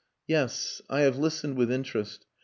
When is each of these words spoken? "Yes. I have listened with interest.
"Yes. 0.25 0.81
I 0.89 1.01
have 1.01 1.19
listened 1.19 1.57
with 1.57 1.71
interest. 1.71 2.25